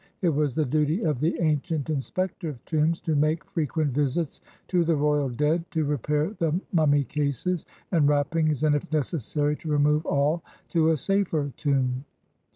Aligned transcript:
It 0.23 0.29
was 0.29 0.55
the 0.55 0.65
duty 0.65 1.03
of 1.03 1.19
the 1.19 1.37
ancient 1.41 1.91
"Inspector 1.91 2.49
of 2.49 2.65
Tombs" 2.65 2.99
to 3.01 3.15
make 3.15 3.45
frequent 3.45 3.91
visits 3.93 4.41
to 4.69 4.83
the 4.83 4.95
royal 4.95 5.29
dead, 5.29 5.63
to 5.69 5.85
repair 5.85 6.31
the 6.39 6.59
mummy 6.73 7.03
cases 7.03 7.67
and 7.91 8.07
wrappings, 8.09 8.63
and, 8.63 8.73
if 8.73 8.91
necessary, 8.91 9.55
to 9.57 9.69
remove 9.69 10.03
all 10.07 10.41
to 10.69 10.89
a 10.89 10.97
safer 10.97 11.51
tomb. 11.55 12.05